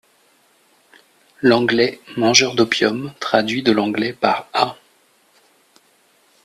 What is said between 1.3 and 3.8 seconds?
L'ANGLAIS MANGEUR D'OPIUM, traduit de